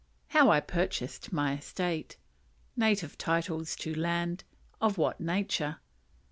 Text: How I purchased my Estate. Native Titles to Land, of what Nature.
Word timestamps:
How 0.29 0.49
I 0.49 0.61
purchased 0.61 1.31
my 1.31 1.57
Estate. 1.57 2.17
Native 2.75 3.19
Titles 3.19 3.75
to 3.75 3.93
Land, 3.93 4.43
of 4.81 4.97
what 4.97 5.19
Nature. 5.21 5.77